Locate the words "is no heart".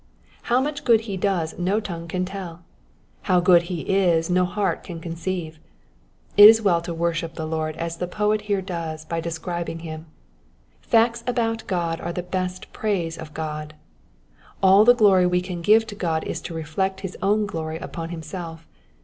3.81-4.83